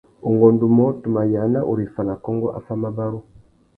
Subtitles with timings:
[0.29, 3.19] Ungôndumô, tu mà yāna ureffa nà kônkô affámabarú.